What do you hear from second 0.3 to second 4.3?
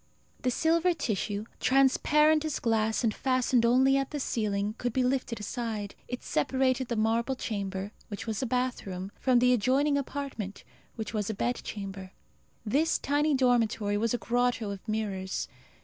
The silver tissue, transparent as glass and fastened only at the